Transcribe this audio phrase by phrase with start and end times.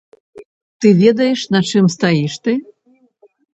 [0.79, 2.51] Ты ведаеш, на чым стаіш ты?!